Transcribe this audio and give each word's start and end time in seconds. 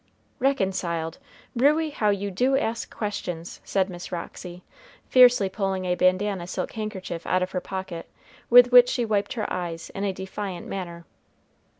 "Reconciled! 0.39 1.19
Ruey, 1.55 1.91
how 1.91 2.09
you 2.09 2.31
do 2.31 2.57
ask 2.57 2.89
questions!" 2.91 3.61
said 3.63 3.87
Miss 3.87 4.11
Roxy, 4.11 4.63
fiercely 5.07 5.47
pulling 5.47 5.85
a 5.85 5.93
bandanna 5.93 6.47
silk 6.47 6.71
handkerchief 6.71 7.27
out 7.27 7.43
of 7.43 7.51
her 7.51 7.61
pocket, 7.61 8.09
with 8.49 8.71
which 8.71 8.89
she 8.89 9.05
wiped 9.05 9.33
her 9.33 9.45
eyes 9.53 9.91
in 9.91 10.03
a 10.03 10.11
defiant 10.11 10.65
manner. 10.65 11.05